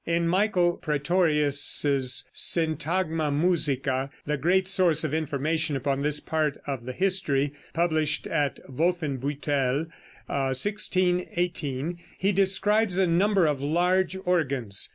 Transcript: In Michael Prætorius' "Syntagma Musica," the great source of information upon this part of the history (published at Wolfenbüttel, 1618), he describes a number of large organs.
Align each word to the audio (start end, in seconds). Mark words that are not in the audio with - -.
In 0.07 0.27
Michael 0.27 0.79
Prætorius' 0.81 2.23
"Syntagma 2.33 3.31
Musica," 3.31 4.09
the 4.25 4.35
great 4.35 4.67
source 4.67 5.03
of 5.03 5.13
information 5.13 5.75
upon 5.75 6.01
this 6.01 6.19
part 6.19 6.57
of 6.65 6.85
the 6.87 6.91
history 6.91 7.53
(published 7.75 8.25
at 8.25 8.59
Wolfenbüttel, 8.67 9.89
1618), 10.25 11.99
he 12.17 12.31
describes 12.31 12.97
a 12.97 13.05
number 13.05 13.45
of 13.45 13.61
large 13.61 14.17
organs. 14.25 14.89